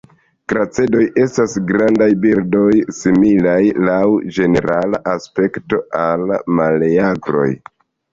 [0.51, 3.59] Kracedoj estas grandaj birdoj, similaj
[3.89, 3.99] laŭ
[4.39, 6.25] ĝenerala aspekto al
[6.61, 7.47] meleagroj.